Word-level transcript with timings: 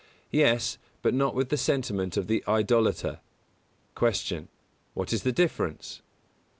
Yes, 0.31 0.79
but 1.03 1.13
not 1.13 1.35
with 1.35 1.49
the 1.49 1.57
sentiment 1.57 2.17
of 2.17 2.25
the 2.25 2.43
idolater. 2.47 3.19
181. 3.95 4.47
Q. 4.47 4.47
_What 4.99 5.13
is 5.13 5.21
the 5.21 5.31
difference? 5.31 6.01